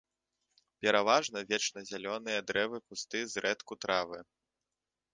Пераважна 0.85 1.39
вечназялёныя 1.51 2.39
дрэвы, 2.53 2.77
кусты, 2.89 3.19
зрэдку 3.35 3.73
травы. 3.87 4.19